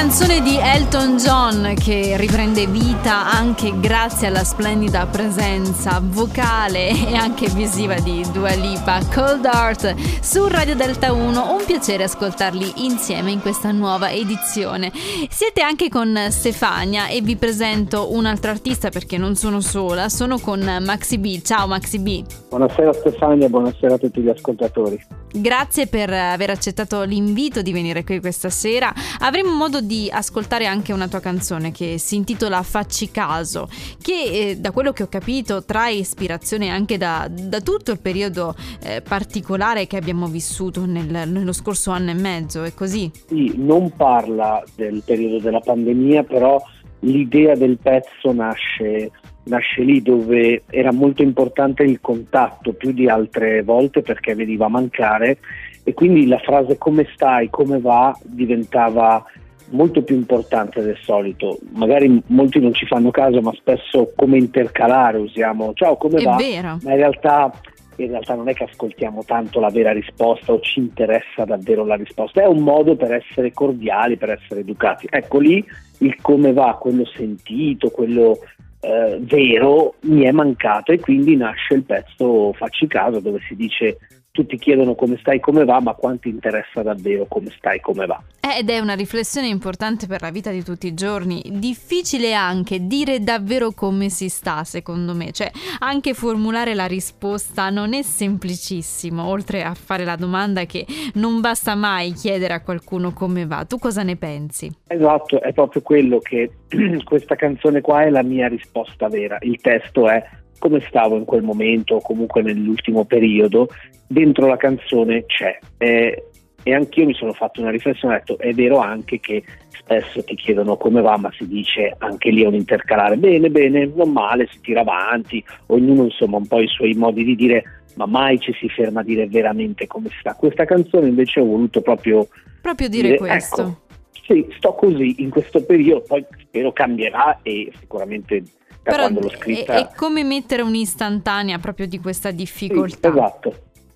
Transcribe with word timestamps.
canzone 0.00 0.40
di 0.42 0.56
Elton 0.56 1.16
John 1.16 1.74
che 1.74 2.16
riprende 2.16 2.68
vita 2.68 3.32
anche 3.32 3.80
grazie 3.80 4.28
alla 4.28 4.44
splendida 4.44 5.06
presenza 5.06 6.00
vocale 6.00 6.90
e 6.90 7.16
anche 7.16 7.48
visiva 7.48 7.98
di 7.98 8.24
Dua 8.32 8.54
Lipa, 8.54 9.00
Cold 9.12 9.44
Heart 9.44 9.96
su 10.22 10.46
Radio 10.46 10.76
Delta 10.76 11.12
1. 11.12 11.52
Un 11.52 11.64
piacere 11.66 12.04
ascoltarli 12.04 12.84
insieme 12.84 13.32
in 13.32 13.40
questa 13.40 13.72
nuova 13.72 14.12
edizione. 14.12 14.92
Siete 14.94 15.62
anche 15.62 15.88
con 15.88 16.16
Stefania 16.30 17.08
e 17.08 17.20
vi 17.20 17.34
presento 17.34 18.14
un 18.14 18.24
altro 18.24 18.52
artista 18.52 18.90
perché 18.90 19.18
non 19.18 19.34
sono 19.34 19.60
sola, 19.60 20.08
sono 20.08 20.38
con 20.38 20.60
Maxi 20.60 21.18
B. 21.18 21.42
Ciao 21.42 21.66
Maxi 21.66 21.98
B. 21.98 22.24
Buonasera 22.50 22.92
Stefania, 22.92 23.48
buonasera 23.48 23.94
a 23.94 23.98
tutti 23.98 24.20
gli 24.20 24.28
ascoltatori. 24.28 24.96
Grazie 25.30 25.86
per 25.86 26.10
aver 26.10 26.50
accettato 26.50 27.02
l'invito 27.02 27.60
di 27.60 27.70
venire 27.70 28.02
qui 28.02 28.18
questa 28.18 28.48
sera. 28.48 28.92
Avremo 29.20 29.54
modo 29.54 29.80
di 29.80 30.08
ascoltare 30.10 30.66
anche 30.66 30.92
una 30.92 31.06
tua 31.06 31.20
canzone 31.20 31.70
che 31.70 31.98
si 31.98 32.16
intitola 32.16 32.62
Facci 32.62 33.10
caso, 33.10 33.68
che 34.00 34.50
eh, 34.50 34.56
da 34.56 34.70
quello 34.70 34.92
che 34.92 35.02
ho 35.02 35.08
capito 35.08 35.64
trae 35.64 35.94
ispirazione 35.94 36.70
anche 36.70 36.96
da, 36.96 37.28
da 37.30 37.60
tutto 37.60 37.92
il 37.92 38.00
periodo 38.00 38.54
eh, 38.82 39.02
particolare 39.02 39.86
che 39.86 39.96
abbiamo 39.96 40.26
vissuto 40.26 40.86
nel, 40.86 41.28
nello 41.28 41.52
scorso 41.52 41.90
anno 41.90 42.10
e 42.10 42.14
mezzo, 42.14 42.62
è 42.62 42.72
così? 42.72 43.10
Sì, 43.26 43.52
non 43.56 43.90
parla 43.94 44.62
del 44.74 45.02
periodo 45.04 45.40
della 45.40 45.60
pandemia, 45.60 46.24
però 46.24 46.60
l'idea 47.00 47.54
del 47.54 47.78
pezzo 47.78 48.32
nasce 48.32 49.10
nasce 49.48 49.82
lì 49.82 50.00
dove 50.02 50.62
era 50.70 50.92
molto 50.92 51.22
importante 51.22 51.82
il 51.82 52.00
contatto 52.00 52.72
più 52.72 52.92
di 52.92 53.08
altre 53.08 53.62
volte 53.62 54.02
perché 54.02 54.34
veniva 54.34 54.68
mancare 54.68 55.38
e 55.82 55.94
quindi 55.94 56.26
la 56.26 56.38
frase 56.38 56.76
come 56.76 57.08
stai, 57.14 57.48
come 57.50 57.80
va 57.80 58.16
diventava 58.22 59.24
molto 59.70 60.02
più 60.02 60.16
importante 60.16 60.82
del 60.82 60.98
solito. 61.02 61.58
Magari 61.74 62.22
molti 62.26 62.60
non 62.60 62.74
ci 62.74 62.86
fanno 62.86 63.10
caso, 63.10 63.40
ma 63.40 63.52
spesso 63.52 64.12
come 64.14 64.38
intercalare 64.38 65.18
usiamo 65.18 65.72
ciao 65.74 65.96
come 65.96 66.20
È 66.20 66.24
va, 66.24 66.36
vero. 66.36 66.78
ma 66.82 66.90
in 66.90 66.96
realtà, 66.96 67.50
in 67.96 68.08
realtà 68.08 68.34
non 68.34 68.48
è 68.48 68.54
che 68.54 68.64
ascoltiamo 68.64 69.24
tanto 69.24 69.60
la 69.60 69.70
vera 69.70 69.92
risposta 69.92 70.52
o 70.52 70.60
ci 70.60 70.78
interessa 70.80 71.44
davvero 71.44 71.84
la 71.84 71.96
risposta, 71.96 72.42
è 72.42 72.46
un 72.46 72.62
modo 72.62 72.96
per 72.96 73.12
essere 73.12 73.52
cordiali, 73.52 74.16
per 74.16 74.30
essere 74.30 74.60
educati. 74.60 75.06
Ecco 75.10 75.38
lì 75.38 75.64
il 75.98 76.16
come 76.20 76.52
va, 76.52 76.76
quello 76.80 77.04
sentito, 77.04 77.90
quello 77.90 78.38
eh, 78.80 79.18
vero 79.20 79.94
mi 80.02 80.22
è 80.22 80.30
mancato 80.30 80.92
e 80.92 81.00
quindi 81.00 81.36
nasce 81.36 81.74
il 81.74 81.82
pezzo 81.82 82.52
Facci 82.52 82.86
caso 82.86 83.20
dove 83.20 83.40
si 83.46 83.56
dice 83.56 83.98
tutti 84.38 84.56
chiedono 84.56 84.94
come 84.94 85.16
stai, 85.18 85.40
come 85.40 85.64
va, 85.64 85.80
ma 85.80 85.94
quanti 85.94 86.28
interessa 86.28 86.80
davvero 86.82 87.26
come 87.26 87.52
stai, 87.56 87.80
come 87.80 88.06
va. 88.06 88.22
Eh, 88.40 88.60
ed 88.60 88.70
è 88.70 88.78
una 88.78 88.94
riflessione 88.94 89.48
importante 89.48 90.06
per 90.06 90.22
la 90.22 90.30
vita 90.30 90.52
di 90.52 90.62
tutti 90.62 90.86
i 90.86 90.94
giorni. 90.94 91.42
Difficile 91.54 92.34
anche 92.34 92.86
dire 92.86 93.18
davvero 93.18 93.72
come 93.72 94.10
si 94.10 94.28
sta, 94.28 94.62
secondo 94.62 95.12
me. 95.12 95.32
Cioè, 95.32 95.50
anche 95.80 96.14
formulare 96.14 96.74
la 96.74 96.86
risposta 96.86 97.68
non 97.70 97.94
è 97.94 98.02
semplicissimo, 98.02 99.26
oltre 99.26 99.64
a 99.64 99.74
fare 99.74 100.04
la 100.04 100.14
domanda 100.14 100.64
che 100.66 100.86
non 101.14 101.40
basta 101.40 101.74
mai 101.74 102.12
chiedere 102.12 102.54
a 102.54 102.62
qualcuno 102.62 103.12
come 103.12 103.44
va. 103.44 103.64
Tu 103.64 103.78
cosa 103.78 104.04
ne 104.04 104.14
pensi? 104.14 104.70
Esatto, 104.86 105.42
è 105.42 105.52
proprio 105.52 105.82
quello 105.82 106.20
che 106.20 106.52
questa 107.02 107.34
canzone 107.34 107.80
qua 107.80 108.04
è 108.04 108.10
la 108.10 108.22
mia 108.22 108.46
risposta 108.46 109.08
vera. 109.08 109.36
Il 109.40 109.60
testo 109.60 110.08
è 110.08 110.24
come 110.58 110.84
stavo 110.88 111.16
in 111.16 111.24
quel 111.24 111.42
momento 111.42 111.96
o 111.96 112.00
comunque 112.00 112.42
nell'ultimo 112.42 113.04
periodo, 113.04 113.68
dentro 114.06 114.46
la 114.46 114.56
canzone 114.56 115.24
c'è. 115.26 115.58
Eh, 115.78 116.24
e 116.62 116.74
anch'io 116.74 117.06
mi 117.06 117.14
sono 117.14 117.32
fatto 117.32 117.60
una 117.60 117.70
riflessione, 117.70 118.14
ho 118.14 118.18
detto 118.18 118.38
è 118.38 118.52
vero 118.52 118.78
anche 118.78 119.20
che 119.20 119.42
spesso 119.70 120.22
ti 120.22 120.34
chiedono 120.34 120.76
come 120.76 121.00
va, 121.00 121.16
ma 121.16 121.30
si 121.32 121.46
dice 121.46 121.94
anche 121.98 122.30
lì 122.30 122.42
è 122.42 122.46
un 122.46 122.54
intercalare, 122.54 123.16
bene, 123.16 123.48
bene, 123.48 123.90
non 123.94 124.10
male, 124.10 124.48
si 124.50 124.60
tira 124.60 124.80
avanti, 124.80 125.42
ognuno 125.66 126.04
insomma 126.04 126.36
un 126.36 126.46
po' 126.46 126.60
i 126.60 126.68
suoi 126.68 126.92
modi 126.94 127.24
di 127.24 127.36
dire, 127.36 127.62
ma 127.94 128.06
mai 128.06 128.38
ci 128.38 128.52
si 128.52 128.68
ferma 128.68 129.00
a 129.00 129.04
dire 129.04 129.26
veramente 129.28 129.86
come 129.86 130.10
sta. 130.18 130.34
Questa 130.34 130.64
canzone 130.64 131.08
invece 131.08 131.40
ho 131.40 131.46
voluto 131.46 131.80
proprio... 131.80 132.28
Proprio 132.60 132.88
dire, 132.88 133.08
dire 133.08 133.18
questo. 133.18 133.62
Ecco, 133.62 133.80
sì, 134.26 134.46
sto 134.58 134.74
così 134.74 135.22
in 135.22 135.30
questo 135.30 135.64
periodo, 135.64 136.02
poi 136.06 136.24
spero 136.40 136.72
cambierà 136.72 137.38
e 137.42 137.72
sicuramente 137.78 138.42
Però 138.90 139.02
quando 139.02 139.20
l'ho 139.20 139.30
scritta. 139.30 139.74
È, 139.74 139.88
è 139.88 139.88
come 139.94 140.24
mettere 140.24 140.62
un'istantanea 140.62 141.58
proprio 141.58 141.86
di 141.86 141.98
questa 141.98 142.30
difficoltà. 142.30 143.10
Sì, 143.10 143.16
esatto. 143.16 143.54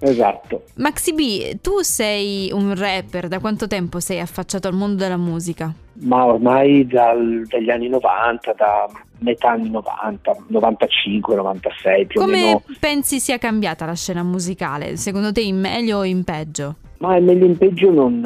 Esatto. 0.00 0.64
Maxi 0.74 1.14
B, 1.14 1.60
tu 1.60 1.80
sei 1.80 2.50
un 2.52 2.74
rapper, 2.76 3.28
da 3.28 3.38
quanto 3.38 3.66
tempo 3.66 4.00
sei 4.00 4.20
affacciato 4.20 4.68
al 4.68 4.74
mondo 4.74 5.02
della 5.02 5.16
musica? 5.16 5.72
Ma 6.02 6.26
ormai 6.26 6.86
dal, 6.86 7.44
dagli 7.46 7.70
anni 7.70 7.88
90, 7.88 8.52
da 8.52 8.86
metà 9.20 9.52
anni 9.52 9.70
90, 9.70 10.36
95, 10.48 11.34
96 11.36 12.06
più 12.06 12.20
Come 12.20 12.32
o 12.32 12.36
meno. 12.36 12.60
Come 12.60 12.76
pensi 12.78 13.20
sia 13.20 13.38
cambiata 13.38 13.86
la 13.86 13.94
scena 13.94 14.22
musicale? 14.22 14.96
Secondo 14.96 15.32
te 15.32 15.40
in 15.40 15.58
meglio 15.58 15.98
o 15.98 16.04
in 16.04 16.24
peggio? 16.24 16.74
Ma 16.98 17.16
in 17.16 17.24
meglio 17.24 17.46
in 17.46 17.56
peggio 17.56 17.90
non, 17.90 18.20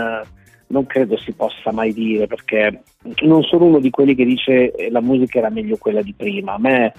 non 0.68 0.86
credo 0.86 1.16
si 1.16 1.32
possa 1.32 1.72
mai 1.72 1.92
dire 1.92 2.26
perché 2.26 2.82
non 3.22 3.42
sono 3.42 3.66
uno 3.66 3.78
di 3.78 3.90
quelli 3.90 4.14
che 4.14 4.24
dice 4.24 4.72
eh, 4.72 4.90
la 4.90 5.00
musica 5.00 5.38
era 5.38 5.50
meglio 5.50 5.76
quella 5.76 6.02
di 6.02 6.14
prima. 6.16 6.54
A 6.54 6.58
me 6.58 6.92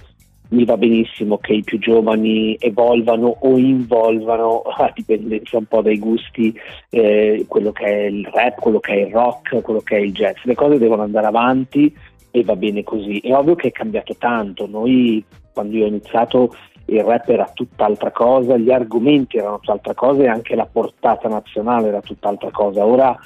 mi 0.49 0.65
va 0.65 0.77
benissimo 0.77 1.37
che 1.37 1.53
i 1.53 1.63
più 1.63 1.77
giovani 1.77 2.55
evolvano 2.59 3.37
o 3.41 3.57
involvano, 3.57 4.61
a 4.77 4.91
dipendenza 4.93 5.57
un 5.57 5.65
po' 5.65 5.81
dai 5.81 5.99
gusti, 5.99 6.57
eh, 6.89 7.45
quello 7.47 7.71
che 7.71 7.85
è 7.85 8.05
il 8.05 8.25
rap, 8.31 8.59
quello 8.59 8.79
che 8.79 8.93
è 8.93 9.05
il 9.05 9.11
rock, 9.11 9.61
quello 9.61 9.81
che 9.81 9.97
è 9.97 9.99
il 9.99 10.13
jazz. 10.13 10.37
Le 10.43 10.55
cose 10.55 10.77
devono 10.77 11.03
andare 11.03 11.27
avanti 11.27 11.93
e 12.31 12.43
va 12.43 12.55
bene 12.55 12.83
così. 12.83 13.19
È 13.19 13.33
ovvio 13.33 13.55
che 13.55 13.67
è 13.67 13.71
cambiato 13.71 14.15
tanto. 14.17 14.67
Noi, 14.67 15.23
quando 15.53 15.77
io 15.77 15.85
ho 15.85 15.87
iniziato, 15.87 16.55
il 16.85 17.03
rap 17.03 17.29
era 17.29 17.49
tutt'altra 17.53 18.11
cosa, 18.11 18.57
gli 18.57 18.71
argomenti 18.71 19.37
erano 19.37 19.59
tutt'altra 19.59 19.93
cosa 19.93 20.23
e 20.23 20.27
anche 20.27 20.55
la 20.55 20.65
portata 20.65 21.27
nazionale 21.27 21.89
era 21.89 22.01
tutt'altra 22.01 22.49
cosa. 22.49 22.83
Ora 22.85 23.17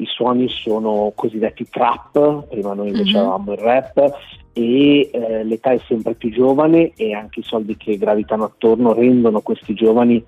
i 0.00 0.06
suoni 0.06 0.48
sono 0.48 1.12
cosiddetti 1.14 1.68
trap, 1.68 2.48
prima 2.48 2.74
noi 2.74 2.88
invece 2.88 3.12
mm-hmm. 3.12 3.20
avevamo 3.20 3.52
il 3.52 3.58
rap 3.58 4.18
e 4.52 5.10
eh, 5.12 5.44
l'età 5.44 5.70
è 5.70 5.80
sempre 5.86 6.14
più 6.14 6.30
giovane 6.30 6.92
e 6.96 7.12
anche 7.14 7.40
i 7.40 7.44
soldi 7.44 7.76
che 7.76 7.96
gravitano 7.96 8.44
attorno 8.44 8.92
rendono 8.92 9.40
questi 9.40 9.74
giovani 9.74 10.22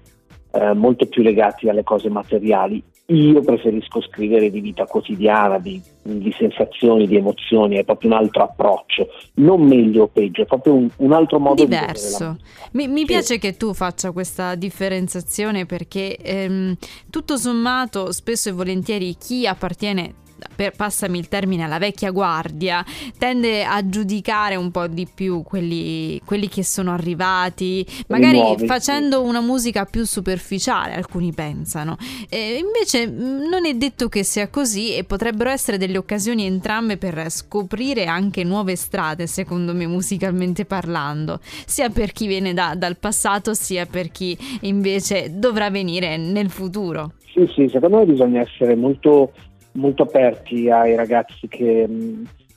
eh, 0.53 0.72
molto 0.75 1.06
più 1.06 1.22
legati 1.22 1.69
alle 1.69 1.83
cose 1.83 2.09
materiali. 2.09 2.83
Io 3.12 3.43
preferisco 3.43 4.00
scrivere 4.00 4.50
di 4.50 4.61
vita 4.61 4.87
quotidiana, 4.87 5.59
di, 5.59 5.81
di 6.03 6.34
sensazioni, 6.39 7.06
di 7.06 7.17
emozioni, 7.17 7.77
è 7.77 7.84
proprio 7.84 8.11
un 8.11 8.17
altro 8.17 8.45
approccio, 8.45 9.09
non 9.34 9.62
meglio 9.62 10.05
o 10.05 10.06
peggio, 10.09 10.43
è 10.43 10.47
proprio 10.47 10.75
un, 10.75 10.89
un 10.97 11.12
altro 11.12 11.39
modo 11.39 11.62
Diverso. 11.62 12.37
di 12.71 12.78
Mi, 12.78 12.89
mi 12.89 13.01
sì. 13.01 13.06
piace 13.06 13.39
che 13.39 13.56
tu 13.56 13.75
faccia 13.75 14.12
questa 14.12 14.55
differenziazione 14.55 15.67
perché 15.67 16.17
ehm, 16.17 16.75
tutto 17.11 17.37
sommato 17.37 18.12
spesso 18.12 18.49
e 18.49 18.53
volentieri 18.53 19.15
chi 19.17 19.47
appartiene 19.47 20.15
per, 20.54 20.72
passami 20.76 21.19
il 21.19 21.28
termine, 21.28 21.64
alla 21.64 21.78
vecchia 21.78 22.10
guardia, 22.10 22.84
tende 23.19 23.64
a 23.64 23.86
giudicare 23.88 24.56
un 24.56 24.70
po' 24.70 24.86
di 24.86 25.06
più 25.12 25.42
quelli, 25.42 26.20
quelli 26.25 26.48
che 26.48 26.64
sono 26.64 26.92
arrivati, 26.92 27.86
magari 28.08 28.38
nuovi, 28.38 28.66
facendo 28.66 29.22
sì. 29.22 29.28
una 29.28 29.41
musica 29.41 29.84
più 29.84 30.04
superficiale, 30.04 30.94
alcuni 30.94 31.32
pensano. 31.32 31.97
E 32.28 32.62
invece 32.62 33.06
mm, 33.08 33.48
non 33.48 33.66
è 33.66 33.75
detto 33.75 34.08
che 34.08 34.25
sia 34.25 34.48
così 34.48 34.94
e 34.94 35.04
potrebbero 35.04 35.50
essere 35.50 35.78
delle 35.78 35.98
occasioni 35.98 36.44
entrambe 36.44 36.97
per 36.97 37.30
scoprire 37.30 38.06
anche 38.06 38.44
nuove 38.44 38.76
strade, 38.76 39.26
secondo 39.26 39.74
me, 39.74 39.86
musicalmente 39.86 40.64
parlando, 40.64 41.41
sia 41.66 41.88
per 41.91 42.12
chi 42.12 42.26
viene 42.26 42.54
da, 42.54 42.74
dal 42.76 42.97
passato, 42.97 43.54
sia 43.54 43.86
per 43.86 44.10
chi 44.10 44.36
invece 44.62 45.38
dovrà 45.38 45.70
venire 45.70 46.16
nel 46.16 46.50
futuro. 46.50 47.12
Sì, 47.32 47.50
sì, 47.54 47.69
secondo 47.69 47.98
me 47.98 48.04
bisogna 48.04 48.41
essere 48.41 48.76
molto 48.76 49.32
molto 49.72 50.03
aperti 50.03 50.71
ai 50.71 50.95
ragazzi 50.95 51.48
che, 51.48 51.89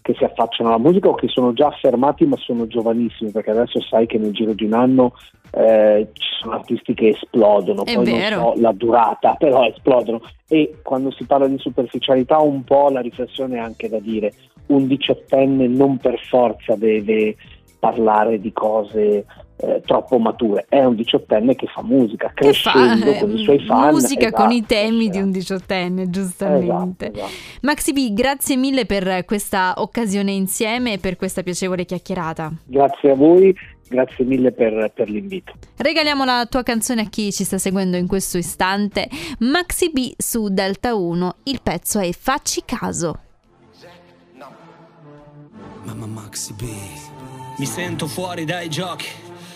che, 0.02 0.14
si 0.18 0.24
affacciano 0.24 0.70
alla 0.70 0.80
musica 0.80 1.10
o 1.10 1.16
che 1.16 1.28
sono 1.28 1.54
già 1.54 1.68
affermati 1.68 2.26
ma 2.26 2.36
sono 2.38 2.68
giovanissimi 2.68 3.32
perché 3.32 3.52
adesso 3.52 3.82
sai 3.82 4.06
che 4.06 4.18
nel 4.18 4.32
giro 4.32 4.54
di 4.54 4.66
un 4.66 4.74
anno 4.74 5.14
eh, 5.52 6.10
ci 6.14 6.30
sono 6.42 6.56
artisti 6.56 6.94
che 6.94 7.10
esplodono, 7.10 7.86
È 7.86 7.94
poi 7.94 8.06
vero. 8.06 8.36
non 8.36 8.56
so 8.56 8.62
la 8.62 8.72
durata, 8.74 9.36
però 9.40 9.66
esplodono 9.66 10.22
e 10.48 10.80
quando 10.84 11.12
si 11.12 11.26
parla 11.26 11.48
di 11.48 11.58
superficialità 11.58 12.40
un 12.40 12.64
po' 12.64 12.90
la 12.90 13.02
riflessione 13.02 13.58
è 13.58 13.60
anche 13.60 13.90
da 13.90 14.00
dire 14.00 14.34
un 14.68 14.88
diciottenne 14.88 15.68
non 15.68 15.98
per 15.98 16.20
forza 16.28 16.76
deve 16.76 17.36
parlare 17.80 18.40
di 18.40 18.52
cose 18.52 19.26
eh, 19.58 19.82
troppo 19.86 20.18
mature. 20.18 20.66
È 20.68 20.84
un 20.84 20.96
diciottenne 20.96 21.56
che 21.56 21.68
fa 21.68 21.82
musica, 21.82 22.32
crescendo 22.34 23.14
fa, 23.14 23.20
con 23.20 23.32
i 23.32 23.44
suoi 23.44 23.60
fan. 23.66 23.94
Musica 23.94 24.28
esatto, 24.28 24.44
con 24.44 24.52
i 24.52 24.66
temi 24.66 25.10
di 25.10 25.20
un 25.20 25.32
diciottenne, 25.32 26.10
giustamente. 26.10 27.12
Esatto, 27.12 27.26
esatto. 27.26 27.60
Maxi 27.62 27.94
B, 27.94 28.14
grazie 28.14 28.56
mille 28.58 28.86
per 28.86 29.26
questa 29.26 29.74
occasione 29.78 30.32
insieme 30.32 30.94
e 30.94 30.98
per 30.98 31.16
questa 31.16 31.44
piacevole 31.44 31.86
chiacchierata. 31.86 32.52
Grazie 32.66 33.12
a 33.12 33.16
voi. 33.16 33.56
Grazie 33.88 34.26
mille 34.26 34.52
per, 34.52 34.92
per, 34.96 35.10
l'invito. 35.10 35.54
Regaliamo 35.78 36.26
la 36.26 36.48
tua 36.50 36.64
canzone 36.64 37.02
a 37.02 37.06
chi 37.06 37.32
ci 37.32 37.44
sta 37.44 37.60
seguendo 37.60 37.98
in 37.98 38.08
questo 38.08 38.40
istante. 38.40 39.08
Maxi 39.40 39.92
B 39.92 40.14
su 40.18 40.50
Delta 40.50 40.96
1. 40.96 41.36
Il 41.44 41.60
pezzo 41.62 42.00
è 42.00 42.12
Facci 42.12 42.64
caso. 42.66 43.20
Mamma 45.84 46.08
Maxi 46.08 46.54
B. 46.54 46.64
Mi 47.58 47.66
sento 47.66 48.08
fuori 48.08 48.44
dai 48.44 48.70
giochi, 48.70 49.06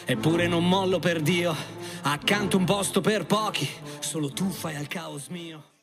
eppure 0.09 0.47
non 0.47 0.67
mollo 0.67 0.97
per 0.97 1.21
Dio. 1.21 1.55
Accanto 2.01 2.57
un 2.57 2.65
posto 2.65 2.99
per 2.99 3.27
pochi, 3.27 3.69
solo 3.99 4.29
tu 4.29 4.49
fai 4.49 4.75
al 4.75 4.87
caos 4.87 5.27
mio. 5.27 5.78